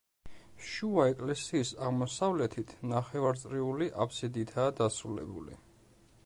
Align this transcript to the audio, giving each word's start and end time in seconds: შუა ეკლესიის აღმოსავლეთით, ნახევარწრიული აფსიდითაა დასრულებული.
შუა 0.67 1.03
ეკლესიის 1.09 1.73
აღმოსავლეთით, 1.87 2.73
ნახევარწრიული 2.93 3.91
აფსიდითაა 4.07 4.75
დასრულებული. 4.83 5.61